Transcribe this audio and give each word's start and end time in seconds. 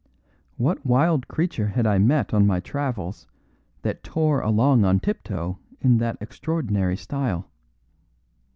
What 0.57 0.83
wild 0.83 1.27
creature 1.27 1.67
had 1.67 1.85
I 1.85 1.99
met 1.99 2.33
on 2.33 2.47
my 2.47 2.59
travels 2.59 3.27
that 3.83 4.03
tore 4.03 4.41
along 4.41 4.83
on 4.83 4.99
tiptoe 4.99 5.59
in 5.79 5.99
that 5.99 6.17
extraordinary 6.19 6.97
style? 6.97 7.47